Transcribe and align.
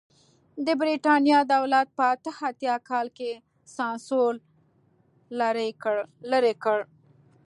د 0.65 0.67
برېټانیا 0.81 1.39
دولت 1.53 1.87
په 1.97 2.03
اته 2.13 2.31
اتیا 2.49 2.75
کال 2.89 3.07
کې 3.17 3.31
سانسور 3.75 4.33
لرې 6.31 6.53
کړ. 6.63 6.77